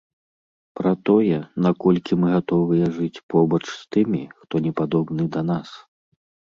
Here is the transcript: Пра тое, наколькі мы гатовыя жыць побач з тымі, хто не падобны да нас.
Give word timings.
Пра 0.79 0.93
тое, 1.09 1.37
наколькі 1.67 2.19
мы 2.23 2.27
гатовыя 2.37 2.85
жыць 2.97 3.23
побач 3.35 3.63
з 3.75 3.79
тымі, 3.97 4.23
хто 4.43 4.53
не 4.69 4.77
падобны 4.83 5.23
да 5.39 5.51
нас. 5.55 5.69